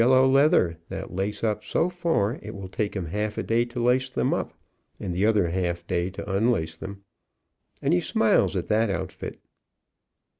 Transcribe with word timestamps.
low 0.03 0.27
leather, 0.27 0.77
that 0.89 1.13
lace 1.13 1.43
up 1.43 1.63
so 1.63 1.87
far 1.87 2.39
it 2.41 2.55
will 2.55 2.67
take 2.67 2.95
him 2.95 3.05
half 3.05 3.37
a 3.37 3.43
day 3.43 3.63
to 3.63 3.79
lace 3.79 4.09
them 4.09 4.33
up, 4.33 4.51
and 4.99 5.13
the 5.13 5.23
other 5.27 5.49
half 5.51 5.85
day 5.85 6.09
to 6.09 6.27
un 6.27 6.49
lace 6.49 6.75
them, 6.75 7.03
and 7.83 7.93
he 7.93 7.99
smiles 7.99 8.55
at 8.55 8.65
that 8.67 8.89
outfit. 8.89 9.39